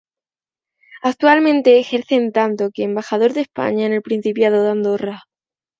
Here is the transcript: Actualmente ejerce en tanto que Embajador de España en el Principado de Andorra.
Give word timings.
Actualmente 1.03 1.77
ejerce 1.77 2.15
en 2.15 2.31
tanto 2.31 2.71
que 2.73 2.81
Embajador 2.81 3.33
de 3.33 3.41
España 3.41 3.85
en 3.85 3.93
el 3.93 4.01
Principado 4.01 4.63
de 4.63 4.69
Andorra. 4.71 5.25